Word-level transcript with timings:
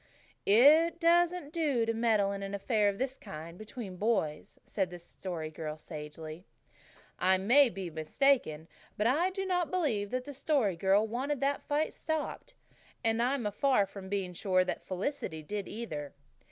"It 0.47 0.99
doesn't 0.99 1.53
do 1.53 1.85
to 1.85 1.93
meddle 1.93 2.31
in 2.31 2.41
an 2.41 2.55
affair 2.55 2.89
of 2.89 2.97
this 2.97 3.15
kind 3.17 3.55
between 3.55 3.97
boys," 3.97 4.57
said 4.65 4.89
the 4.89 4.97
Story 4.97 5.51
Girl 5.51 5.77
sagely. 5.77 6.43
I 7.19 7.37
may 7.37 7.69
be 7.69 7.91
mistaken, 7.91 8.67
but 8.97 9.05
I 9.05 9.29
do 9.29 9.45
not 9.45 9.69
believe 9.69 10.09
the 10.09 10.33
Story 10.33 10.75
Girl 10.75 11.05
wanted 11.05 11.39
that 11.41 11.61
fight 11.67 11.93
stopped. 11.93 12.55
And 13.03 13.21
I 13.21 13.35
am 13.35 13.51
far 13.51 13.85
from 13.85 14.09
being 14.09 14.33
sure 14.33 14.65
that 14.65 14.81
Felicity 14.87 15.43
did 15.43 15.67
either. 15.67 16.15